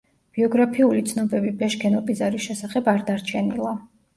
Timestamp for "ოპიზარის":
1.99-2.49